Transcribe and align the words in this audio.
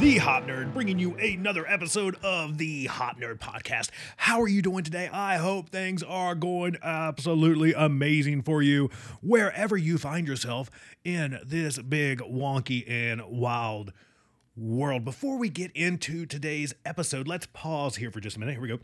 the 0.00 0.16
Hop 0.16 0.44
Nerd, 0.44 0.72
bringing 0.72 0.98
you 0.98 1.14
another 1.16 1.66
episode 1.68 2.16
of 2.22 2.56
the 2.56 2.86
Hop 2.86 3.20
Nerd 3.20 3.38
Podcast. 3.38 3.90
How 4.16 4.40
are 4.40 4.48
you 4.48 4.62
doing 4.62 4.82
today? 4.82 5.10
I 5.12 5.36
hope 5.36 5.68
things 5.68 6.02
are 6.02 6.34
going 6.34 6.78
absolutely 6.82 7.74
amazing 7.74 8.40
for 8.40 8.62
you 8.62 8.88
wherever 9.20 9.76
you 9.76 9.98
find 9.98 10.26
yourself 10.26 10.70
in 11.04 11.38
this 11.44 11.76
big, 11.76 12.20
wonky, 12.20 12.90
and 12.90 13.20
wild 13.26 13.92
world. 14.56 15.04
Before 15.04 15.36
we 15.36 15.50
get 15.50 15.70
into 15.72 16.24
today's 16.24 16.74
episode, 16.86 17.28
let's 17.28 17.46
pause 17.52 17.96
here 17.96 18.10
for 18.10 18.20
just 18.20 18.38
a 18.38 18.40
minute. 18.40 18.52
Here 18.52 18.62
we 18.62 18.68
go. 18.68 18.78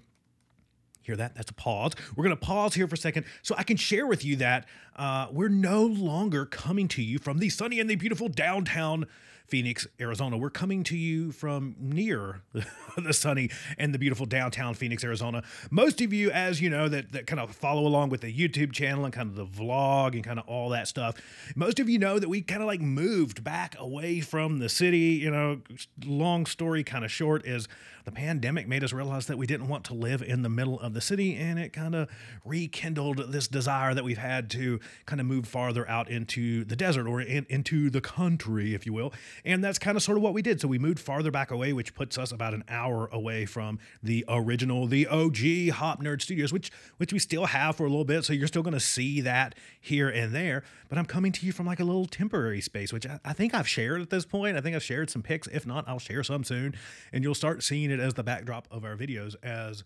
Hear 1.01 1.17
that? 1.17 1.35
That's 1.35 1.51
a 1.51 1.55
pause. 1.55 1.93
We're 2.15 2.25
going 2.25 2.37
to 2.37 2.45
pause 2.45 2.75
here 2.75 2.87
for 2.89 2.95
a 2.95 2.99
second 2.99 3.25
so 3.41 3.55
I 3.57 3.63
can 3.63 3.79
share 3.79 4.07
with 4.07 4.23
you 4.23 4.37
that 4.37 4.67
uh, 4.97 5.29
we're 5.33 5.49
no 5.49 5.87
longer 5.87 6.45
coming 6.45 6.89
to 6.89 7.03
you 7.03 7.19
from 7.19 7.39
the 7.39 7.49
sunny 7.49 7.81
and 7.81 7.89
the 7.89 7.97
beautiful 7.97 8.29
downtown 8.29 9.07
Phoenix, 9.47 9.87
Arizona. 10.01 10.37
We're 10.37 10.51
coming 10.51 10.83
to 10.85 10.97
you 10.97 11.33
from 11.33 11.77
near 11.79 12.43
the 12.97 13.13
sunny 13.13 13.51
and 13.79 13.95
the 13.95 13.99
beautiful 13.99 14.27
downtown 14.27 14.75
Phoenix, 14.75 15.05
Arizona. 15.05 15.43
Most 15.71 16.01
of 16.01 16.13
you, 16.13 16.31
as 16.31 16.61
you 16.61 16.71
know, 16.71 16.89
that, 16.89 17.13
that 17.13 17.27
kind 17.27 17.41
of 17.41 17.55
follow 17.55 17.87
along 17.87 18.11
with 18.11 18.21
the 18.23 18.33
YouTube 18.33 18.73
channel 18.73 19.05
and 19.05 19.13
kind 19.13 19.31
of 19.31 19.37
the 19.37 19.47
vlog 19.47 20.15
and 20.15 20.25
kind 20.25 20.39
of 20.39 20.49
all 20.49 20.71
that 20.71 20.89
stuff, 20.89 21.17
most 21.55 21.79
of 21.79 21.89
you 21.89 21.99
know 21.99 22.19
that 22.19 22.29
we 22.29 22.41
kind 22.43 22.63
of 22.63 22.67
like 22.67 22.81
moved 22.81 23.45
back 23.45 23.77
away 23.79 24.21
from 24.21 24.59
the 24.59 24.69
city. 24.69 24.99
You 24.99 25.31
know, 25.31 25.61
long 26.05 26.47
story 26.47 26.83
kind 26.83 27.05
of 27.05 27.11
short 27.11 27.47
is 27.47 27.69
the 28.07 28.13
pandemic 28.13 28.69
made 28.69 28.85
us 28.85 28.93
realize 28.93 29.27
that 29.27 29.37
we 29.37 29.47
didn't 29.47 29.67
want 29.67 29.85
to 29.85 29.93
live 29.93 30.23
in 30.23 30.43
the 30.43 30.49
middle 30.49 30.79
of 30.81 30.95
the 30.95 31.01
city 31.01 31.35
and 31.35 31.59
it 31.59 31.73
kind 31.73 31.95
of 31.95 32.09
rekindled 32.45 33.33
this 33.33 33.49
desire 33.49 33.95
that 33.95 34.05
we've 34.05 34.17
had 34.17 34.49
to 34.49 34.79
kind 35.07 35.21
of 35.21 35.27
move 35.27 35.47
farther 35.47 35.87
out 35.89 36.09
into 36.09 36.65
the 36.65 36.77
desert 36.77 37.09
or 37.09 37.21
in, 37.21 37.45
into 37.49 37.91
the 37.91 38.01
country 38.01 38.75
if 38.75 38.87
you 38.87 38.93
will 38.93 39.13
and 39.45 39.63
that's 39.63 39.79
kind 39.79 39.97
of 39.97 40.03
sort 40.03 40.17
of 40.17 40.23
what 40.23 40.35
we 40.35 40.43
did. 40.43 40.61
So 40.61 40.69
we 40.69 40.79
moved 40.79 40.99
farther 40.99 41.31
back 41.31 41.51
away 41.51 41.73
which 41.73 41.95
puts 41.95 42.19
us 42.19 42.33
about 42.33 42.55
an 42.55 42.65
hour 42.69 43.09
away 43.13 43.47
from 43.47 43.79
the 44.03 44.25
original 44.29 44.87
the 44.87 45.07
og 45.07 45.37
hop 45.71 46.03
nerd 46.03 46.23
studios 46.23 46.53
which 46.53 46.71
which 46.97 47.13
we 47.13 47.19
still 47.19 47.47
have 47.47 47.77
for 47.77 47.85
a 47.85 47.89
little 47.89 48.05
bit 48.05 48.25
so 48.25 48.33
you're 48.33 48.47
still 48.47 48.63
going 48.63 48.75
to 48.75 48.81
see 48.81 49.21
that 49.21 49.55
here 49.81 50.09
and 50.09 50.35
there. 50.35 50.63
But 50.89 50.99
i'm 50.99 51.07
coming 51.07 51.33
to 51.33 51.47
you 51.47 51.53
from 51.53 51.67
like 51.67 51.81
a 51.81 51.85
little 51.85 52.07
temporary 52.07 52.61
space 52.61 52.93
which 52.93 53.07
I, 53.07 53.21
I 53.25 53.33
think 53.33 53.55
i've 53.55 53.69
shared 53.69 54.01
at 54.01 54.11
this 54.11 54.25
point. 54.25 54.57
I 54.57 54.61
think 54.61 54.77
i've 54.77 54.83
shared 54.83 55.11
some 55.11 55.23
pics. 55.23 55.49
If 55.49 55.67
not 55.67 55.87
i'll 55.89 55.99
share 55.99 56.23
some 56.23 56.45
soon. 56.45 56.75
And 57.13 57.23
you'll 57.25 57.35
start 57.35 57.63
seeing 57.63 57.91
it 57.91 58.01
as 58.01 58.15
the 58.15 58.23
backdrop 58.23 58.67
of 58.71 58.85
our 58.85 58.97
videos 58.97 59.35
as 59.43 59.85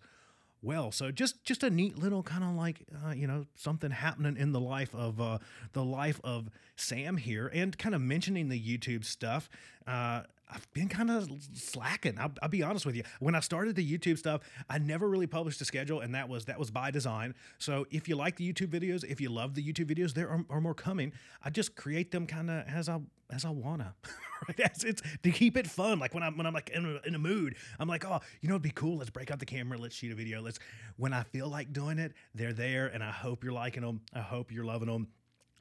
well. 0.63 0.93
So 0.93 1.11
just 1.11 1.45
just 1.45 1.63
a 1.63 1.71
neat 1.71 1.99
little 1.99 2.23
kind 2.23 2.45
of 2.45 2.51
like 2.55 2.85
uh, 3.05 3.11
you 3.11 3.27
know 3.27 3.47
something 3.55 3.91
happening 3.91 4.37
in 4.37 4.53
the 4.53 4.61
life 4.61 4.95
of 4.95 5.21
uh, 5.21 5.39
the 5.73 5.85
life 5.85 6.21
of 6.25 6.51
sam 6.77 7.17
here 7.17 7.51
and 7.53 7.77
kind 7.77 7.95
of 7.95 8.01
mentioning 8.01 8.49
the 8.49 8.61
youtube 8.61 9.05
stuff. 9.05 9.49
Uh, 9.87 10.23
I've 10.53 10.73
been 10.73 10.89
kind 10.89 11.11
of 11.11 11.31
slacking. 11.55 12.19
I'll, 12.19 12.33
I'll, 12.43 12.49
be 12.49 12.63
honest 12.63 12.85
with 12.85 12.97
you. 12.97 13.03
When 13.21 13.35
I 13.35 13.41
started 13.41 13.77
the 13.77 13.99
YouTube 13.99 14.19
stuff, 14.19 14.43
I 14.69 14.79
never 14.79 15.09
really 15.09 15.27
published 15.27 15.61
a 15.61 15.65
schedule, 15.65 16.01
and 16.01 16.15
that 16.15 16.29
was 16.29 16.47
that 16.47 16.59
was 16.59 16.71
by 16.71 16.91
design. 16.91 17.35
So 17.59 17.87
if 17.91 18.09
you 18.09 18.17
like 18.17 18.37
the 18.37 18.53
YouTube 18.53 18.69
videos, 18.69 19.05
if 19.05 19.21
you 19.21 19.29
love 19.31 19.55
the 19.55 19.63
YouTube 19.63 19.87
videos, 19.87 20.15
there 20.15 20.29
are, 20.29 20.45
are 20.51 20.61
more 20.61 20.75
coming. 20.75 21.13
I 21.45 21.51
just 21.51 21.77
create 21.77 22.11
them 22.11 22.27
kind 22.27 22.51
of 22.51 22.65
as 22.67 22.89
I 22.89 23.01
as 23.33 23.45
I 23.45 23.51
wanna, 23.51 23.95
right? 24.49 24.61
As 24.61 24.85
it's 24.85 25.03
to 25.23 25.31
keep 25.31 25.57
it 25.57 25.67
fun. 25.67 25.99
Like 25.99 26.15
when 26.15 26.23
I'm 26.23 26.37
when 26.37 26.47
I'm 26.47 26.55
like 26.55 26.71
in 26.71 26.85
a, 26.85 27.07
in 27.07 27.15
a 27.15 27.19
mood, 27.19 27.57
I'm 27.79 27.89
like, 27.89 28.05
oh, 28.05 28.21
you 28.41 28.49
know, 28.49 28.55
it'd 28.55 28.63
be 28.63 28.71
cool. 28.71 28.99
Let's 28.99 29.11
break 29.11 29.31
out 29.31 29.39
the 29.39 29.47
camera. 29.47 29.79
Let's 29.79 29.95
shoot 29.95 30.13
a 30.13 30.17
video. 30.17 30.41
Let's. 30.41 30.59
When 30.97 31.13
I 31.13 31.23
feel 31.23 31.49
like 31.49 31.73
doing 31.73 31.99
it, 31.99 32.13
they're 32.35 32.53
there, 32.53 32.89
and 32.89 33.03
I 33.03 33.11
hope 33.11 33.45
you're 33.45 33.53
liking 33.53 33.83
them. 33.83 34.01
I 34.15 34.21
hope 34.21 34.53
you're 34.53 34.65
loving 34.65 34.89
them. 34.89 35.09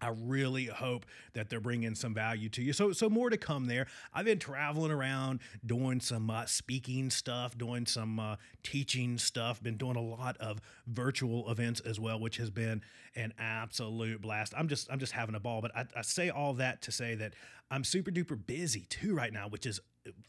I 0.02 0.10
really 0.10 0.66
hope 0.66 1.06
that 1.34 1.50
they're 1.50 1.60
bringing 1.60 1.96
some 1.96 2.14
value 2.14 2.50
to 2.50 2.62
you. 2.62 2.74
So, 2.74 2.92
so 2.92 3.10
more 3.10 3.30
to 3.30 3.38
come 3.38 3.66
there. 3.66 3.88
I've 4.14 4.26
been 4.26 4.40
traveling 4.40 4.92
around, 4.92 5.40
doing 5.66 6.00
some 6.00 6.30
uh, 6.30 6.46
speaking 6.46 7.10
stuff, 7.10 7.58
doing 7.58 7.86
some 7.86 8.20
uh, 8.20 8.36
teaching 8.64 9.18
stuff. 9.18 9.62
Been 9.62 9.78
doing 9.78 9.96
a 9.96 10.02
lot 10.02 10.38
of 10.38 10.60
virtual 10.88 11.50
events 11.52 11.80
as 11.82 12.00
well, 12.00 12.20
which 12.20 12.38
has 12.38 12.50
been 12.50 12.82
an 13.16 13.34
absolute 13.38 14.22
blast. 14.22 14.54
I'm 14.58 14.68
just, 14.68 14.92
I'm 14.92 15.00
just 15.00 15.14
having 15.14 15.36
a 15.36 15.40
ball. 15.40 15.62
But 15.62 15.76
I, 15.76 15.86
I 15.96 16.02
say 16.02 16.30
all 16.30 16.54
that 16.56 16.82
to 16.84 16.92
say 16.92 17.16
that 17.16 17.34
I'm 17.70 17.84
super 17.84 18.12
duper 18.12 18.40
busy 18.44 18.86
too 18.90 19.16
right 19.16 19.34
now, 19.34 19.48
which 19.48 19.66
is 19.66 19.80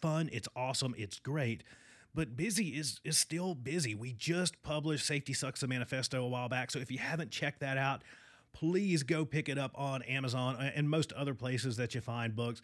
fun. 0.00 0.28
It's 0.32 0.48
awesome. 0.56 0.94
It's 0.98 1.18
great 1.18 1.64
but 2.14 2.36
busy 2.36 2.68
is 2.68 3.00
is 3.04 3.16
still 3.16 3.54
busy. 3.54 3.94
We 3.94 4.12
just 4.12 4.60
published 4.62 5.06
Safety 5.06 5.32
Sucks 5.32 5.60
the 5.60 5.68
Manifesto 5.68 6.24
a 6.24 6.28
while 6.28 6.48
back. 6.48 6.70
So 6.70 6.78
if 6.78 6.90
you 6.90 6.98
haven't 6.98 7.30
checked 7.30 7.60
that 7.60 7.78
out, 7.78 8.02
please 8.52 9.02
go 9.02 9.24
pick 9.24 9.48
it 9.48 9.58
up 9.58 9.72
on 9.74 10.02
Amazon 10.02 10.56
and 10.74 10.88
most 10.88 11.12
other 11.12 11.34
places 11.34 11.76
that 11.76 11.94
you 11.94 12.00
find 12.00 12.34
books. 12.34 12.60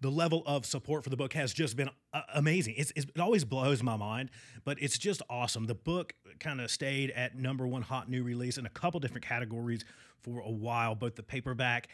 The 0.00 0.10
level 0.10 0.42
of 0.46 0.64
support 0.64 1.04
for 1.04 1.10
the 1.10 1.16
book 1.16 1.34
has 1.34 1.52
just 1.52 1.76
been 1.76 1.90
uh, 2.12 2.22
amazing. 2.34 2.74
It's, 2.78 2.92
it's, 2.96 3.06
it 3.14 3.20
always 3.20 3.44
blows 3.44 3.82
my 3.82 3.96
mind, 3.96 4.30
but 4.64 4.80
it's 4.80 4.96
just 4.96 5.20
awesome. 5.28 5.66
The 5.66 5.74
book 5.74 6.14
kind 6.40 6.60
of 6.60 6.70
stayed 6.70 7.10
at 7.10 7.36
number 7.36 7.66
one 7.66 7.82
hot 7.82 8.08
new 8.08 8.22
release 8.22 8.56
in 8.56 8.64
a 8.64 8.70
couple 8.70 9.00
different 9.00 9.26
categories 9.26 9.84
for 10.22 10.40
a 10.40 10.50
while, 10.50 10.94
both 10.94 11.14
the 11.14 11.22
paperback 11.22 11.88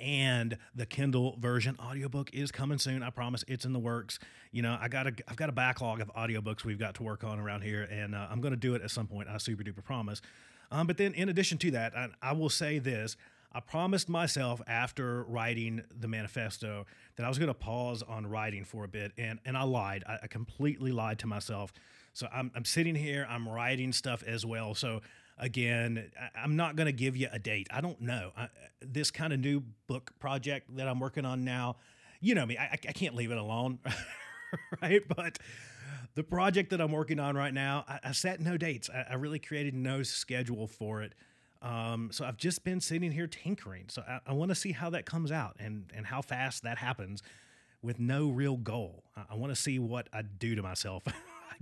and 0.00 0.56
the 0.74 0.86
Kindle 0.86 1.36
version 1.40 1.76
audiobook 1.80 2.30
is 2.32 2.52
coming 2.52 2.78
soon. 2.78 3.02
I 3.02 3.10
promise 3.10 3.44
it's 3.48 3.64
in 3.64 3.72
the 3.72 3.78
works. 3.78 4.18
You 4.52 4.62
know, 4.62 4.78
I 4.80 4.88
got 4.88 5.06
a 5.06 5.12
I've 5.26 5.36
got 5.36 5.48
a 5.48 5.52
backlog 5.52 6.00
of 6.00 6.12
audiobooks 6.14 6.64
we've 6.64 6.78
got 6.78 6.94
to 6.96 7.02
work 7.02 7.24
on 7.24 7.38
around 7.38 7.62
here 7.62 7.82
and 7.90 8.14
uh, 8.14 8.28
I'm 8.30 8.40
going 8.40 8.52
to 8.52 8.58
do 8.58 8.74
it 8.74 8.82
at 8.82 8.90
some 8.90 9.06
point. 9.06 9.28
I 9.28 9.38
super 9.38 9.64
duper 9.64 9.82
promise. 9.82 10.20
Um, 10.70 10.86
but 10.86 10.96
then, 10.96 11.14
in 11.14 11.28
addition 11.28 11.58
to 11.58 11.70
that, 11.72 11.96
I, 11.96 12.08
I, 12.22 12.32
will 12.32 12.50
say 12.50 12.78
this 12.78 13.16
I 13.52 13.60
promised 13.60 14.08
myself 14.08 14.60
after 14.66 15.24
writing 15.24 15.82
the 15.98 16.08
manifesto 16.08 16.86
that 17.16 17.24
I 17.24 17.28
was 17.28 17.38
going 17.38 17.48
to 17.48 17.54
pause 17.54 18.02
on 18.02 18.26
writing 18.26 18.64
for 18.64 18.84
a 18.84 18.88
bit, 18.88 19.12
and, 19.16 19.38
and 19.44 19.56
I 19.56 19.62
lied. 19.62 20.04
I, 20.06 20.18
I 20.24 20.26
completely 20.26 20.92
lied 20.92 21.18
to 21.20 21.26
myself. 21.26 21.72
So 22.12 22.28
I'm, 22.32 22.50
I'm 22.54 22.64
sitting 22.64 22.94
here, 22.94 23.26
I'm 23.28 23.48
writing 23.48 23.92
stuff 23.92 24.22
as 24.26 24.44
well. 24.44 24.74
So 24.74 25.00
again, 25.38 26.10
I, 26.36 26.44
am 26.44 26.56
not 26.56 26.76
going 26.76 26.86
to 26.86 26.92
give 26.92 27.16
you 27.16 27.28
a 27.32 27.38
date. 27.38 27.68
I 27.70 27.80
don't 27.80 28.00
know. 28.00 28.32
I, 28.36 28.48
this 28.80 29.10
kind 29.10 29.32
of 29.32 29.40
new 29.40 29.62
book 29.86 30.12
project 30.18 30.76
that 30.76 30.88
I'm 30.88 31.00
working 31.00 31.24
on 31.24 31.44
now, 31.44 31.76
you 32.20 32.34
know 32.34 32.44
me, 32.44 32.58
I, 32.58 32.72
I 32.72 32.76
can't 32.76 33.14
leave 33.14 33.30
it 33.30 33.38
alone, 33.38 33.78
right? 34.82 35.02
But 35.08 35.38
the 36.18 36.24
project 36.24 36.70
that 36.70 36.80
I'm 36.80 36.90
working 36.90 37.20
on 37.20 37.36
right 37.36 37.54
now, 37.54 37.84
I, 37.86 38.00
I 38.02 38.12
set 38.12 38.40
no 38.40 38.56
dates. 38.56 38.90
I, 38.92 39.12
I, 39.12 39.14
really 39.14 39.38
created 39.38 39.72
no 39.72 40.02
schedule 40.02 40.66
for 40.66 41.00
it. 41.00 41.14
Um, 41.62 42.10
so 42.10 42.24
I've 42.24 42.36
just 42.36 42.64
been 42.64 42.80
sitting 42.80 43.12
here 43.12 43.28
tinkering. 43.28 43.84
So 43.86 44.02
I, 44.02 44.18
I 44.26 44.32
want 44.32 44.48
to 44.48 44.56
see 44.56 44.72
how 44.72 44.90
that 44.90 45.06
comes 45.06 45.30
out 45.30 45.54
and 45.60 45.84
and 45.94 46.04
how 46.04 46.20
fast 46.20 46.64
that 46.64 46.76
happens 46.76 47.22
with 47.82 48.00
no 48.00 48.30
real 48.30 48.56
goal. 48.56 49.04
I, 49.30 49.36
want 49.36 49.54
to 49.54 49.56
see 49.56 49.78
what 49.78 50.08
I 50.12 50.22
do 50.22 50.56
to 50.56 50.62
myself, 50.62 51.04
I 51.06 51.12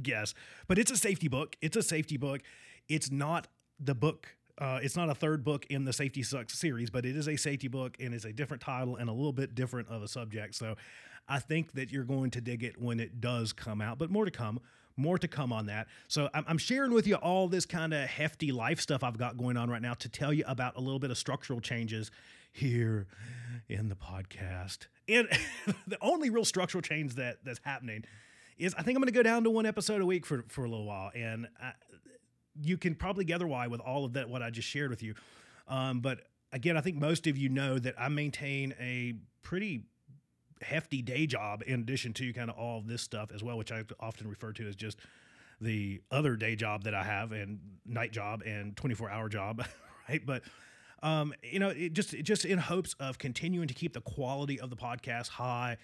guess. 0.00 0.32
But 0.68 0.78
it's 0.78 0.90
a 0.90 0.96
safety 0.96 1.28
book. 1.28 1.54
It's 1.60 1.76
a 1.76 1.82
safety 1.82 2.16
book. 2.16 2.40
It's 2.88 3.10
not 3.10 3.48
the 3.78 3.94
book 3.94 4.36
uh, 4.58 4.80
it's 4.82 4.96
not 4.96 5.10
a 5.10 5.14
third 5.14 5.44
book 5.44 5.66
in 5.68 5.84
the 5.84 5.92
Safety 5.92 6.22
Sucks 6.22 6.58
series, 6.58 6.88
but 6.88 7.04
it 7.04 7.14
is 7.14 7.28
a 7.28 7.36
safety 7.36 7.68
book 7.68 7.98
and 8.00 8.14
it's 8.14 8.24
a 8.24 8.32
different 8.32 8.62
title 8.62 8.96
and 8.96 9.10
a 9.10 9.12
little 9.12 9.32
bit 9.32 9.54
different 9.54 9.88
of 9.88 10.02
a 10.02 10.08
subject. 10.08 10.54
So 10.54 10.76
I 11.28 11.38
think 11.38 11.72
that 11.72 11.91
you're 11.91 12.04
going 12.04 12.31
to 12.32 12.41
dig 12.41 12.62
it 12.62 12.81
when 12.81 13.00
it 13.00 13.20
does 13.20 13.53
come 13.53 13.81
out, 13.81 13.98
but 13.98 14.10
more 14.10 14.25
to 14.25 14.31
come. 14.31 14.60
More 14.98 15.19
to 15.19 15.28
come 15.28 15.53
on 15.53 15.66
that. 15.66 15.88
So 16.09 16.31
I'm 16.32 16.56
sharing 16.56 16.94
with 16.94 17.06
you 17.06 17.16
all 17.16 17.48
this 17.48 17.66
kind 17.66 17.92
of 17.92 18.09
hefty 18.09 18.50
life 18.50 18.81
stuff 18.81 19.04
I've 19.04 19.19
got 19.19 19.36
going 19.36 19.59
on 19.59 19.69
right 19.69 19.82
now 19.82 19.92
to 19.92 20.09
tell 20.09 20.32
you 20.32 20.42
about 20.47 20.75
a 20.76 20.81
little 20.81 20.98
bit 20.98 21.10
of 21.10 21.19
structural 21.19 21.60
changes 21.60 22.10
here 22.50 23.06
in 23.68 23.91
the 23.91 23.95
podcast. 23.95 24.86
And 25.06 25.28
the 25.86 25.98
only 26.00 26.30
real 26.30 26.47
structural 26.47 26.80
change 26.80 27.16
that 27.16 27.45
that's 27.45 27.60
happening 27.62 28.04
is 28.59 28.74
I 28.74 28.83
think 28.83 28.97
I'm 28.97 29.03
going 29.03 29.12
to 29.12 29.18
go 29.18 29.22
down 29.22 29.45
to 29.45 29.50
one 29.50 29.66
episode 29.66 30.00
a 30.00 30.06
week 30.06 30.24
for 30.24 30.45
for 30.48 30.65
a 30.65 30.68
little 30.68 30.86
while, 30.86 31.10
and 31.15 31.47
I, 31.62 31.72
you 32.62 32.78
can 32.78 32.95
probably 32.95 33.24
gather 33.24 33.47
why 33.47 33.66
with 33.66 33.80
all 33.80 34.04
of 34.04 34.15
that 34.15 34.28
what 34.28 34.42
I 34.42 34.50
just 34.50 34.68
shared 34.68 34.91
with 34.91 35.03
you. 35.03 35.15
Um, 35.68 36.00
but 36.00 36.21
again, 36.53 36.77
I 36.77 36.80
think 36.80 36.97
most 36.97 37.27
of 37.27 37.36
you 37.36 37.48
know 37.48 37.78
that 37.78 37.95
I 37.98 38.09
maintain 38.09 38.74
a 38.80 39.15
pretty 39.42 39.84
hefty 40.66 41.03
day 41.03 41.27
job 41.27 41.63
in 41.66 41.80
addition 41.80 42.13
to 42.15 42.33
kind 42.33 42.51
of 42.51 42.57
all 42.57 42.78
of 42.78 42.86
this 42.86 43.03
stuff 43.03 43.30
as 43.34 43.42
well, 43.42 43.57
which 43.57 43.72
I 43.72 43.84
often 44.01 44.28
refer 44.28 44.53
to 44.53 44.68
as 44.68 44.77
just 44.77 44.98
the 45.60 46.03
other 46.10 46.36
day 46.36 46.57
job 46.57 46.84
that 46.84 46.95
I 46.95 47.03
have 47.03 47.33
and 47.33 47.59
night 47.86 48.13
job 48.13 48.42
and 48.45 48.77
24 48.77 49.10
hour 49.10 49.28
job, 49.28 49.65
right? 50.09 50.24
But 50.24 50.42
um, 51.03 51.34
you 51.42 51.59
know, 51.59 51.68
it 51.68 51.92
just 51.92 52.15
it 52.15 52.22
just 52.22 52.45
in 52.45 52.59
hopes 52.59 52.95
of 53.01 53.18
continuing 53.18 53.68
to 53.68 53.74
keep 53.74 53.92
the 53.92 54.01
quality 54.01 54.60
of 54.60 54.71
the 54.71 54.77
podcast 54.77 55.28
high, 55.28 55.77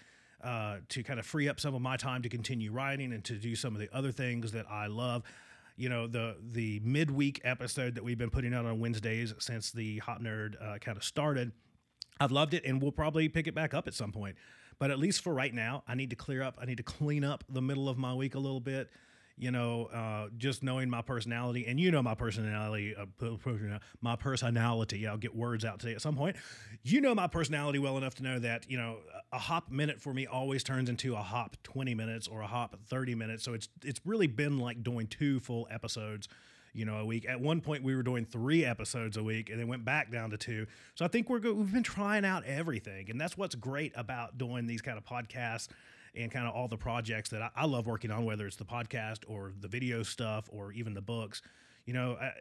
uh, 0.42 0.78
to 0.88 1.02
kind 1.02 1.20
of 1.20 1.26
free 1.26 1.48
up 1.48 1.60
some 1.60 1.74
of 1.74 1.82
my 1.82 1.96
time 1.96 2.22
to 2.22 2.28
continue 2.28 2.72
writing 2.72 3.12
and 3.12 3.22
to 3.24 3.34
do 3.34 3.54
some 3.54 3.74
of 3.74 3.80
the 3.80 3.88
other 3.94 4.12
things 4.12 4.52
that 4.52 4.66
I 4.70 4.86
love. 4.86 5.22
You 5.76 5.88
know, 5.88 6.06
the 6.06 6.36
the 6.42 6.80
midweek 6.84 7.40
episode 7.44 7.94
that 7.94 8.04
we've 8.04 8.18
been 8.18 8.30
putting 8.30 8.52
out 8.52 8.66
on 8.66 8.80
Wednesdays 8.80 9.34
since 9.38 9.70
the 9.70 9.98
Hop 9.98 10.20
Nerd 10.20 10.54
uh, 10.60 10.78
kind 10.78 10.96
of 10.96 11.04
started 11.04 11.52
I've 12.20 12.32
loved 12.32 12.54
it, 12.54 12.64
and 12.64 12.80
we'll 12.80 12.92
probably 12.92 13.28
pick 13.28 13.46
it 13.46 13.54
back 13.54 13.74
up 13.74 13.88
at 13.88 13.94
some 13.94 14.12
point. 14.12 14.36
But 14.82 14.90
at 14.90 14.98
least 14.98 15.22
for 15.22 15.32
right 15.32 15.54
now, 15.54 15.84
I 15.86 15.94
need 15.94 16.10
to 16.10 16.16
clear 16.16 16.42
up. 16.42 16.58
I 16.60 16.64
need 16.64 16.78
to 16.78 16.82
clean 16.82 17.22
up 17.22 17.44
the 17.48 17.62
middle 17.62 17.88
of 17.88 17.98
my 17.98 18.14
week 18.14 18.34
a 18.34 18.40
little 18.40 18.58
bit 18.58 18.90
you 19.38 19.50
know, 19.50 19.86
uh, 19.86 20.28
just 20.36 20.62
knowing 20.62 20.90
my 20.90 21.02
personality, 21.02 21.66
and 21.66 21.80
you 21.80 21.90
know 21.90 22.02
my 22.02 22.14
personality, 22.14 22.94
uh, 22.94 23.06
my 24.00 24.16
personality. 24.16 25.06
I'll 25.06 25.16
get 25.16 25.34
words 25.34 25.64
out 25.64 25.80
today 25.80 25.94
at 25.94 26.02
some 26.02 26.16
point. 26.16 26.36
You 26.82 27.00
know 27.00 27.14
my 27.14 27.28
personality 27.28 27.78
well 27.78 27.96
enough 27.96 28.16
to 28.16 28.22
know 28.22 28.38
that 28.40 28.70
you 28.70 28.76
know 28.76 28.98
a 29.32 29.38
hop 29.38 29.70
minute 29.70 30.00
for 30.00 30.12
me 30.12 30.26
always 30.26 30.62
turns 30.62 30.88
into 30.88 31.14
a 31.14 31.22
hop 31.22 31.56
twenty 31.62 31.94
minutes 31.94 32.28
or 32.28 32.42
a 32.42 32.46
hop 32.46 32.76
thirty 32.88 33.14
minutes. 33.14 33.44
So 33.44 33.54
it's 33.54 33.68
it's 33.84 34.00
really 34.04 34.26
been 34.26 34.58
like 34.58 34.82
doing 34.82 35.06
two 35.06 35.40
full 35.40 35.66
episodes 35.70 36.28
you 36.74 36.84
know, 36.84 36.96
a 36.96 37.04
week. 37.04 37.26
At 37.28 37.40
one 37.40 37.60
point, 37.60 37.82
we 37.82 37.94
were 37.94 38.02
doing 38.02 38.24
three 38.24 38.64
episodes 38.64 39.16
a 39.16 39.22
week, 39.22 39.50
and 39.50 39.58
then 39.58 39.68
went 39.68 39.84
back 39.84 40.10
down 40.10 40.30
to 40.30 40.36
two. 40.36 40.66
So 40.94 41.04
I 41.04 41.08
think 41.08 41.28
we're 41.28 41.38
good. 41.38 41.56
We've 41.56 41.72
been 41.72 41.82
trying 41.82 42.24
out 42.24 42.44
everything, 42.44 43.10
and 43.10 43.20
that's 43.20 43.36
what's 43.36 43.54
great 43.54 43.92
about 43.94 44.38
doing 44.38 44.66
these 44.66 44.82
kind 44.82 44.98
of 44.98 45.04
podcasts 45.04 45.68
and 46.14 46.30
kind 46.30 46.46
of 46.46 46.54
all 46.54 46.68
the 46.68 46.76
projects 46.76 47.30
that 47.30 47.42
I, 47.42 47.50
I, 47.56 47.66
love 47.66 47.86
working 47.86 48.10
on, 48.10 48.24
whether 48.24 48.46
it's 48.46 48.56
the 48.56 48.64
podcast 48.64 49.20
or 49.26 49.52
the 49.60 49.68
video 49.68 50.02
stuff 50.02 50.48
or 50.52 50.72
even 50.72 50.92
the 50.92 51.00
books. 51.00 51.40
You 51.86 51.94
know, 51.94 52.16
I, 52.20 52.32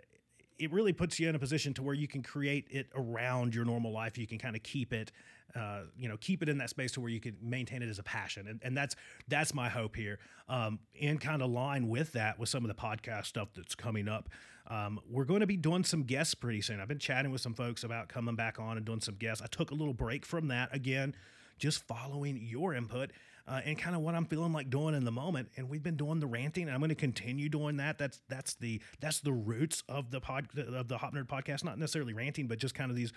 it 0.59 0.71
really 0.71 0.93
puts 0.93 1.19
you 1.19 1.27
in 1.27 1.35
a 1.35 1.39
position 1.39 1.73
to 1.75 1.83
where 1.83 1.95
you 1.95 2.07
can 2.07 2.21
create 2.21 2.67
it 2.69 2.87
around 2.95 3.55
your 3.55 3.65
normal 3.65 3.91
life. 3.91 4.17
You 4.17 4.27
can 4.27 4.37
kind 4.37 4.55
of 4.55 4.63
keep 4.63 4.93
it, 4.93 5.11
uh, 5.55 5.81
you 5.97 6.07
know, 6.09 6.17
keep 6.17 6.41
it 6.41 6.49
in 6.49 6.57
that 6.59 6.69
space 6.69 6.91
to 6.93 7.01
where 7.01 7.09
you 7.09 7.19
can 7.19 7.35
maintain 7.41 7.81
it 7.81 7.89
as 7.89 7.99
a 7.99 8.03
passion, 8.03 8.47
and, 8.47 8.59
and 8.63 8.75
that's 8.75 8.95
that's 9.27 9.53
my 9.53 9.69
hope 9.69 9.95
here. 9.95 10.19
Um, 10.49 10.79
in 10.95 11.17
kind 11.17 11.41
of 11.41 11.49
line 11.49 11.87
with 11.87 12.13
that, 12.13 12.39
with 12.39 12.49
some 12.49 12.63
of 12.63 12.67
the 12.67 12.75
podcast 12.75 13.25
stuff 13.25 13.49
that's 13.55 13.75
coming 13.75 14.07
up, 14.07 14.29
um, 14.67 14.99
we're 15.09 15.25
going 15.25 15.41
to 15.41 15.47
be 15.47 15.57
doing 15.57 15.83
some 15.83 16.03
guests 16.03 16.35
pretty 16.35 16.61
soon. 16.61 16.79
I've 16.79 16.87
been 16.87 16.99
chatting 16.99 17.31
with 17.31 17.41
some 17.41 17.53
folks 17.53 17.83
about 17.83 18.09
coming 18.09 18.35
back 18.35 18.59
on 18.59 18.77
and 18.77 18.85
doing 18.85 19.01
some 19.01 19.15
guests. 19.15 19.41
I 19.41 19.47
took 19.47 19.71
a 19.71 19.75
little 19.75 19.93
break 19.93 20.25
from 20.25 20.47
that 20.49 20.73
again, 20.73 21.15
just 21.57 21.85
following 21.87 22.37
your 22.41 22.73
input 22.73 23.11
uh, 23.47 23.61
and 23.65 23.77
kind 23.77 23.95
of 23.95 24.01
what 24.01 24.15
I'm 24.15 24.25
feeling 24.25 24.53
like 24.53 24.69
doing 24.69 24.95
in 24.95 25.03
the 25.03 25.11
moment. 25.11 25.49
And 25.57 25.69
we've 25.69 25.83
been 25.83 25.97
doing 25.97 26.19
the 26.19 26.27
ranting. 26.27 26.63
And 26.63 26.73
I'm 26.73 26.79
going 26.79 26.89
to 26.89 26.95
continue 26.95 27.49
doing 27.49 27.77
that. 27.77 27.97
That's 27.97 28.21
that's 28.29 28.55
the 28.55 28.81
that's 28.99 29.19
the 29.19 29.33
roots 29.33 29.83
of 29.89 30.11
the 30.11 30.21
pod 30.21 30.47
of 30.57 30.87
the 30.87 30.97
Hop 30.97 31.13
Nerd 31.13 31.27
podcast. 31.27 31.63
Not 31.63 31.77
necessarily 31.77 32.13
ranting, 32.13 32.47
but 32.47 32.59
just 32.59 32.75
kind 32.75 32.89
of 32.89 32.97
these 32.97 33.11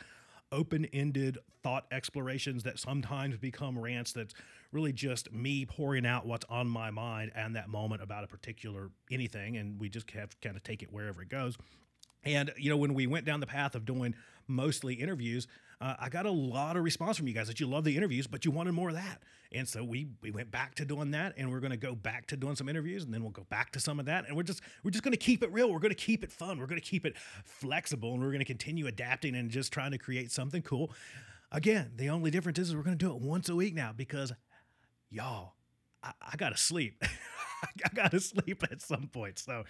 open-ended 0.55 1.39
thought 1.62 1.87
explorations 1.91 2.62
that 2.62 2.79
sometimes 2.79 3.37
become 3.37 3.79
rants. 3.79 4.12
That's 4.12 4.35
really 4.73 4.93
just 4.93 5.33
me 5.33 5.67
pouring 5.67 6.06
out 6.06 6.27
what's 6.27 6.47
on 6.49 6.69
my 6.69 6.91
mind 6.91 7.33
and 7.35 7.56
that 7.56 7.69
moment 7.69 8.03
about 8.03 8.25
a 8.25 8.27
particular 8.27 8.91
anything, 9.11 9.56
and 9.56 9.79
we 9.81 9.89
just 9.89 10.11
have 10.12 10.41
kind 10.41 10.56
of 10.56 10.62
take 10.62 10.83
it 10.83 10.93
wherever 10.93 11.23
it 11.23 11.29
goes. 11.29 11.56
And 12.25 12.53
you 12.56 12.71
know, 12.71 12.76
when 12.76 12.94
we 12.94 13.06
went 13.06 13.25
down 13.25 13.41
the 13.41 13.47
path 13.47 13.75
of 13.75 13.85
doing 13.85 14.15
mostly 14.47 14.94
interviews, 14.94 15.47
uh, 15.81 15.94
I 15.99 16.09
got 16.09 16.26
a 16.26 16.31
lot 16.31 16.76
of 16.76 16.85
response 16.85 17.17
from 17.17 17.29
you 17.29 17.35
guys 17.35 17.49
that 17.49 17.61
you 17.61 17.67
love 17.67 17.85
the 17.85 17.97
interviews, 17.97 18.26
but 18.26 18.44
you 18.44 18.50
wanted 18.50 18.73
more 18.73 18.88
of 18.88 18.94
that. 18.94 19.23
And 19.53 19.69
so 19.69 19.85
we 19.85 20.09
we 20.23 20.31
went 20.31 20.50
back 20.50 20.75
to 20.76 20.85
doing 20.85 21.12
that, 21.12 21.35
and 21.37 21.50
we're 21.50 21.61
going 21.61 21.71
to 21.71 21.76
go 21.76 21.94
back 21.94 22.26
to 22.29 22.37
doing 22.37 22.56
some 22.56 22.69
interviews, 22.69 23.05
and 23.05 23.12
then 23.12 23.23
we'll 23.23 23.31
go 23.31 23.47
back 23.50 23.71
to 23.73 23.81
some 23.81 24.00
of 24.00 24.06
that, 24.06 24.26
and 24.26 24.37
we're 24.37 24.43
just 24.43 24.62
we're 24.82 24.91
just 24.91 25.05
going 25.05 25.12
to 25.12 25.19
keep 25.19 25.43
it 25.43 25.53
real. 25.53 25.71
We're 25.71 25.79
going 25.79 25.94
to 25.94 25.97
keep 25.97 26.25
it 26.25 26.32
fun. 26.32 26.59
We're 26.59 26.67
going 26.67 26.81
to 26.81 26.87
keep 26.87 27.06
it 27.06 27.17
flexible, 27.44 28.12
and 28.15 28.23
we're 28.23 28.31
going 28.31 28.41
to 28.41 28.44
continue 28.44 28.87
adapting 28.87 29.35
and 29.35 29.50
just 29.50 29.73
trying 29.73 29.93
to 29.93 29.99
create 29.99 30.32
something 30.32 30.62
cool. 30.62 30.91
Again, 31.53 31.93
the 31.94 32.09
only 32.09 32.31
difference 32.31 32.59
is 32.59 32.75
we're 32.75 32.82
going 32.82 32.99
to 32.99 33.05
do 33.05 33.15
it 33.15 33.20
once 33.20 33.49
a 33.49 33.55
week 33.55 33.75
now 33.75 33.93
because 33.94 34.32
y'all, 35.11 35.53
I, 36.03 36.12
I 36.32 36.37
got 36.37 36.50
to 36.50 36.56
sleep. 36.56 37.03
I 37.84 37.94
gotta 37.94 38.20
sleep 38.20 38.62
at 38.70 38.81
some 38.81 39.08
point. 39.08 39.38
So 39.38 39.64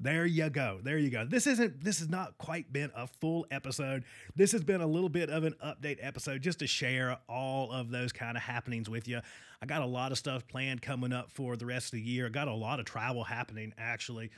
there 0.00 0.26
you 0.26 0.48
go. 0.50 0.80
There 0.82 0.98
you 0.98 1.10
go. 1.10 1.24
This 1.24 1.46
isn't 1.46 1.82
this 1.82 1.98
has 1.98 2.08
not 2.08 2.38
quite 2.38 2.72
been 2.72 2.90
a 2.94 3.06
full 3.06 3.46
episode. 3.50 4.04
This 4.36 4.52
has 4.52 4.62
been 4.62 4.80
a 4.80 4.86
little 4.86 5.08
bit 5.08 5.30
of 5.30 5.44
an 5.44 5.54
update 5.64 5.98
episode 6.00 6.42
just 6.42 6.58
to 6.60 6.66
share 6.66 7.18
all 7.28 7.72
of 7.72 7.90
those 7.90 8.12
kind 8.12 8.36
of 8.36 8.42
happenings 8.42 8.88
with 8.88 9.08
you. 9.08 9.20
I 9.60 9.66
got 9.66 9.82
a 9.82 9.86
lot 9.86 10.12
of 10.12 10.18
stuff 10.18 10.46
planned 10.46 10.82
coming 10.82 11.12
up 11.12 11.30
for 11.32 11.56
the 11.56 11.66
rest 11.66 11.86
of 11.86 11.92
the 11.92 12.02
year. 12.02 12.26
I 12.26 12.30
got 12.30 12.48
a 12.48 12.54
lot 12.54 12.80
of 12.80 12.86
travel 12.86 13.24
happening 13.24 13.72
actually. 13.78 14.30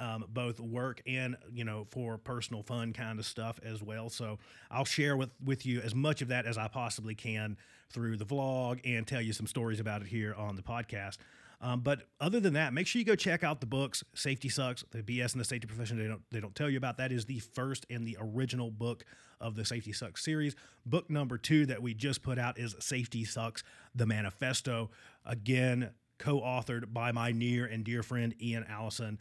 Um, 0.00 0.26
both 0.28 0.60
work 0.60 1.02
and 1.08 1.36
you 1.52 1.64
know 1.64 1.84
for 1.90 2.18
personal 2.18 2.62
fun 2.62 2.92
kind 2.92 3.18
of 3.18 3.26
stuff 3.26 3.58
as 3.64 3.82
well. 3.82 4.08
So 4.10 4.38
I'll 4.70 4.84
share 4.84 5.16
with 5.16 5.30
with 5.44 5.66
you 5.66 5.80
as 5.80 5.92
much 5.92 6.22
of 6.22 6.28
that 6.28 6.46
as 6.46 6.56
I 6.56 6.68
possibly 6.68 7.16
can 7.16 7.56
through 7.90 8.16
the 8.16 8.24
vlog 8.24 8.80
and 8.84 9.06
tell 9.06 9.20
you 9.20 9.32
some 9.32 9.46
stories 9.46 9.80
about 9.80 10.02
it 10.02 10.08
here 10.08 10.34
on 10.34 10.56
the 10.56 10.62
podcast. 10.62 11.16
Um, 11.60 11.80
but 11.80 12.02
other 12.20 12.38
than 12.38 12.52
that, 12.54 12.72
make 12.72 12.86
sure 12.86 13.00
you 13.00 13.04
go 13.04 13.16
check 13.16 13.42
out 13.42 13.60
the 13.60 13.66
books. 13.66 14.04
Safety 14.14 14.48
sucks. 14.48 14.84
The 14.90 15.02
BS 15.02 15.34
in 15.34 15.38
the 15.38 15.44
safety 15.44 15.66
profession 15.66 15.98
they 15.98 16.06
don't 16.06 16.22
they 16.30 16.40
don't 16.40 16.54
tell 16.54 16.70
you 16.70 16.78
about. 16.78 16.98
That 16.98 17.10
is 17.10 17.24
the 17.24 17.40
first 17.40 17.84
and 17.90 18.06
the 18.06 18.16
original 18.20 18.70
book 18.70 19.04
of 19.40 19.56
the 19.56 19.64
Safety 19.64 19.92
Sucks 19.92 20.24
series. 20.24 20.54
Book 20.86 21.10
number 21.10 21.36
two 21.36 21.66
that 21.66 21.82
we 21.82 21.94
just 21.94 22.22
put 22.22 22.38
out 22.38 22.58
is 22.58 22.76
Safety 22.78 23.24
Sucks: 23.24 23.64
The 23.94 24.06
Manifesto. 24.06 24.90
Again, 25.26 25.90
co-authored 26.18 26.92
by 26.92 27.12
my 27.12 27.32
near 27.32 27.66
and 27.66 27.84
dear 27.84 28.02
friend 28.02 28.34
Ian 28.40 28.64
Allison 28.68 29.18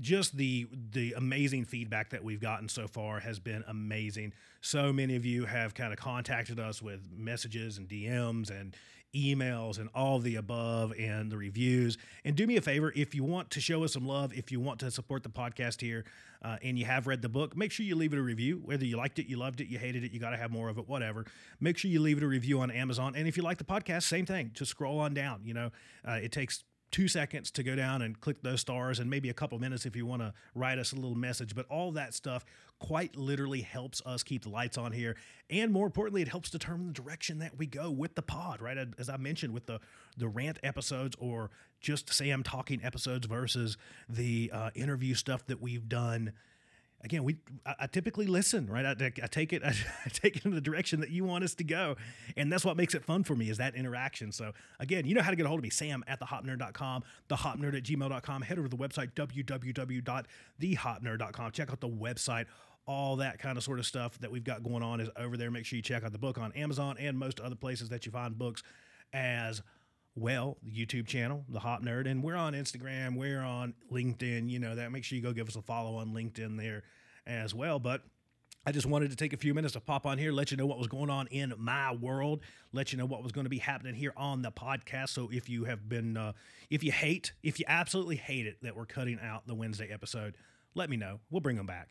just 0.00 0.36
the 0.36 0.66
the 0.92 1.12
amazing 1.14 1.64
feedback 1.64 2.10
that 2.10 2.22
we've 2.22 2.40
gotten 2.40 2.68
so 2.68 2.86
far 2.86 3.20
has 3.20 3.38
been 3.38 3.64
amazing. 3.66 4.32
So 4.60 4.92
many 4.92 5.16
of 5.16 5.24
you 5.24 5.44
have 5.44 5.74
kind 5.74 5.92
of 5.92 5.98
contacted 5.98 6.58
us 6.58 6.80
with 6.80 7.08
messages 7.16 7.78
and 7.78 7.88
DMs 7.88 8.50
and 8.50 8.74
emails 9.14 9.78
and 9.78 9.88
all 9.94 10.18
the 10.18 10.36
above 10.36 10.92
and 10.98 11.30
the 11.30 11.36
reviews. 11.36 11.96
And 12.24 12.34
do 12.34 12.46
me 12.46 12.56
a 12.56 12.60
favor 12.60 12.92
if 12.96 13.14
you 13.14 13.22
want 13.24 13.50
to 13.50 13.60
show 13.60 13.84
us 13.84 13.92
some 13.92 14.06
love, 14.06 14.32
if 14.34 14.50
you 14.50 14.60
want 14.60 14.80
to 14.80 14.90
support 14.90 15.22
the 15.22 15.28
podcast 15.28 15.80
here, 15.80 16.04
uh, 16.42 16.56
and 16.62 16.78
you 16.78 16.84
have 16.84 17.06
read 17.06 17.22
the 17.22 17.28
book, 17.28 17.56
make 17.56 17.72
sure 17.72 17.86
you 17.86 17.94
leave 17.94 18.12
it 18.12 18.18
a 18.18 18.22
review. 18.22 18.60
Whether 18.64 18.84
you 18.84 18.96
liked 18.96 19.18
it, 19.18 19.26
you 19.26 19.38
loved 19.38 19.60
it, 19.60 19.68
you 19.68 19.78
hated 19.78 20.04
it, 20.04 20.12
you 20.12 20.20
got 20.20 20.30
to 20.30 20.36
have 20.36 20.50
more 20.50 20.68
of 20.68 20.78
it, 20.78 20.88
whatever. 20.88 21.24
Make 21.60 21.78
sure 21.78 21.90
you 21.90 22.00
leave 22.00 22.18
it 22.18 22.22
a 22.22 22.26
review 22.26 22.60
on 22.60 22.70
Amazon. 22.70 23.14
And 23.16 23.26
if 23.26 23.36
you 23.36 23.42
like 23.42 23.58
the 23.58 23.64
podcast, 23.64 24.02
same 24.02 24.26
thing. 24.26 24.50
Just 24.52 24.72
scroll 24.72 24.98
on 24.98 25.14
down. 25.14 25.40
You 25.44 25.54
know, 25.54 25.70
uh, 26.06 26.18
it 26.22 26.32
takes 26.32 26.64
two 26.94 27.08
seconds 27.08 27.50
to 27.50 27.64
go 27.64 27.74
down 27.74 28.02
and 28.02 28.20
click 28.20 28.40
those 28.42 28.60
stars 28.60 29.00
and 29.00 29.10
maybe 29.10 29.28
a 29.28 29.34
couple 29.34 29.58
minutes 29.58 29.84
if 29.84 29.96
you 29.96 30.06
want 30.06 30.22
to 30.22 30.32
write 30.54 30.78
us 30.78 30.92
a 30.92 30.94
little 30.94 31.16
message 31.16 31.52
but 31.52 31.66
all 31.68 31.90
that 31.90 32.14
stuff 32.14 32.44
quite 32.78 33.16
literally 33.16 33.62
helps 33.62 34.00
us 34.06 34.22
keep 34.22 34.44
the 34.44 34.48
lights 34.48 34.78
on 34.78 34.92
here. 34.92 35.16
And 35.50 35.72
more 35.72 35.86
importantly 35.86 36.22
it 36.22 36.28
helps 36.28 36.50
determine 36.50 36.86
the 36.86 36.92
direction 36.92 37.40
that 37.40 37.58
we 37.58 37.66
go 37.66 37.90
with 37.90 38.14
the 38.14 38.22
pod 38.22 38.62
right? 38.62 38.78
As 38.96 39.08
i 39.08 39.16
mentioned 39.16 39.52
with 39.52 39.66
the 39.66 39.80
the 40.16 40.28
rant 40.28 40.60
episodes 40.62 41.16
or 41.18 41.50
just 41.80 42.14
sam 42.14 42.44
talking 42.44 42.80
episodes 42.84 43.26
versus 43.26 43.76
the 44.08 44.52
uh, 44.54 44.70
interview 44.76 45.14
stuff 45.14 45.44
that 45.48 45.60
we've 45.60 45.88
done 45.88 46.32
again, 47.04 47.22
we 47.22 47.36
I, 47.64 47.74
I 47.80 47.86
typically 47.86 48.26
listen, 48.26 48.66
right? 48.66 48.84
I, 48.84 48.96
I 49.22 49.26
take 49.26 49.52
it, 49.52 49.62
I, 49.64 49.74
take 50.08 50.36
it 50.36 50.44
in 50.44 50.52
the 50.54 50.60
direction 50.60 51.00
that 51.00 51.10
you 51.10 51.24
want 51.24 51.44
us 51.44 51.54
to 51.56 51.64
go, 51.64 51.96
and 52.36 52.52
that's 52.52 52.64
what 52.64 52.76
makes 52.76 52.94
it 52.94 53.04
fun 53.04 53.24
for 53.24 53.34
me 53.36 53.50
is 53.50 53.58
that 53.58 53.74
interaction. 53.74 54.32
So 54.32 54.52
again, 54.80 55.06
you 55.06 55.14
know 55.14 55.20
how 55.22 55.30
to 55.30 55.36
get 55.36 55.46
a 55.46 55.48
hold 55.48 55.60
of 55.60 55.62
me, 55.62 55.70
Sam 55.70 56.04
at 56.06 56.20
thehopnerd.com, 56.20 57.04
thehopnerd 57.28 57.76
at 57.76 57.84
gmail.com. 57.84 58.42
Head 58.42 58.58
over 58.58 58.68
to 58.68 58.76
the 58.76 58.82
website 58.82 59.12
www.thehopnerd.com. 59.12 61.52
Check 61.52 61.70
out 61.70 61.80
the 61.80 61.88
website. 61.88 62.46
All 62.86 63.16
that 63.16 63.38
kind 63.38 63.56
of 63.56 63.64
sort 63.64 63.78
of 63.78 63.86
stuff 63.86 64.18
that 64.18 64.30
we've 64.30 64.44
got 64.44 64.62
going 64.62 64.82
on 64.82 65.00
is 65.00 65.08
over 65.16 65.38
there. 65.38 65.50
Make 65.50 65.64
sure 65.64 65.78
you 65.78 65.82
check 65.82 66.04
out 66.04 66.12
the 66.12 66.18
book 66.18 66.36
on 66.36 66.52
Amazon 66.52 66.96
and 66.98 67.18
most 67.18 67.40
other 67.40 67.54
places 67.54 67.88
that 67.88 68.04
you 68.04 68.12
find 68.12 68.36
books 68.36 68.62
as 69.14 69.62
well, 70.16 70.56
the 70.62 70.70
YouTube 70.70 71.06
channel, 71.06 71.44
The 71.48 71.58
Hop 71.58 71.82
Nerd, 71.82 72.08
and 72.08 72.22
we're 72.22 72.36
on 72.36 72.52
Instagram, 72.52 73.16
we're 73.16 73.42
on 73.42 73.74
LinkedIn, 73.90 74.48
you 74.48 74.58
know, 74.58 74.76
that 74.76 74.92
make 74.92 75.04
sure 75.04 75.16
you 75.16 75.22
go 75.22 75.32
give 75.32 75.48
us 75.48 75.56
a 75.56 75.62
follow 75.62 75.96
on 75.96 76.14
LinkedIn 76.14 76.56
there 76.56 76.84
as 77.26 77.54
well. 77.54 77.80
But 77.80 78.02
I 78.66 78.72
just 78.72 78.86
wanted 78.86 79.10
to 79.10 79.16
take 79.16 79.32
a 79.32 79.36
few 79.36 79.52
minutes 79.54 79.74
to 79.74 79.80
pop 79.80 80.06
on 80.06 80.16
here, 80.16 80.32
let 80.32 80.50
you 80.50 80.56
know 80.56 80.66
what 80.66 80.78
was 80.78 80.86
going 80.86 81.10
on 81.10 81.26
in 81.26 81.52
my 81.58 81.92
world, 81.94 82.40
let 82.72 82.92
you 82.92 82.98
know 82.98 83.06
what 83.06 83.22
was 83.22 83.32
going 83.32 83.44
to 83.44 83.50
be 83.50 83.58
happening 83.58 83.94
here 83.94 84.12
on 84.16 84.40
the 84.42 84.52
podcast. 84.52 85.10
So 85.10 85.28
if 85.32 85.48
you 85.48 85.64
have 85.64 85.88
been, 85.88 86.16
uh, 86.16 86.32
if 86.70 86.84
you 86.84 86.92
hate, 86.92 87.32
if 87.42 87.58
you 87.58 87.66
absolutely 87.68 88.16
hate 88.16 88.46
it 88.46 88.58
that 88.62 88.76
we're 88.76 88.86
cutting 88.86 89.18
out 89.20 89.46
the 89.46 89.54
Wednesday 89.54 89.92
episode, 89.92 90.36
let 90.74 90.88
me 90.88 90.96
know. 90.96 91.20
We'll 91.30 91.40
bring 91.40 91.56
them 91.56 91.66
back. 91.66 91.88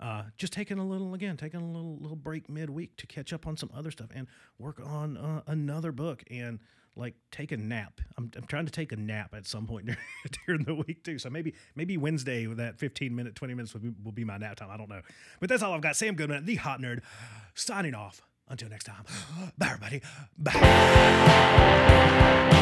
Uh, 0.00 0.24
just 0.36 0.52
taking 0.52 0.78
a 0.78 0.86
little 0.86 1.14
again, 1.14 1.36
taking 1.36 1.60
a 1.60 1.66
little 1.66 1.96
little 1.98 2.16
break 2.16 2.50
midweek 2.50 2.96
to 2.98 3.06
catch 3.06 3.32
up 3.32 3.46
on 3.46 3.56
some 3.56 3.70
other 3.74 3.90
stuff 3.90 4.08
and 4.14 4.26
work 4.58 4.78
on 4.84 5.16
uh, 5.16 5.42
another 5.46 5.90
book 5.90 6.22
and 6.30 6.58
like 6.96 7.14
take 7.30 7.52
a 7.52 7.56
nap. 7.56 8.00
I'm, 8.16 8.30
I'm 8.36 8.44
trying 8.44 8.66
to 8.66 8.72
take 8.72 8.92
a 8.92 8.96
nap 8.96 9.34
at 9.34 9.46
some 9.46 9.66
point 9.66 9.90
during 10.46 10.64
the 10.64 10.74
week 10.74 11.04
too. 11.04 11.18
So 11.18 11.30
maybe 11.30 11.54
maybe 11.74 11.96
Wednesday 11.96 12.46
with 12.46 12.58
that 12.58 12.78
15 12.78 13.14
minute, 13.14 13.34
20 13.34 13.54
minutes 13.54 13.74
will 13.74 13.80
be, 13.80 13.92
will 14.02 14.12
be 14.12 14.24
my 14.24 14.38
nap 14.38 14.56
time. 14.56 14.70
I 14.70 14.76
don't 14.76 14.88
know. 14.88 15.02
But 15.40 15.48
that's 15.48 15.62
all 15.62 15.74
I've 15.74 15.82
got. 15.82 15.96
Sam 15.96 16.14
Goodman, 16.14 16.46
the 16.46 16.56
hop 16.56 16.80
Nerd, 16.80 17.02
signing 17.54 17.94
off. 17.94 18.22
Until 18.48 18.68
next 18.68 18.84
time. 18.84 19.04
Bye 19.58 19.72
everybody. 19.72 20.02
Bye. 20.38 22.52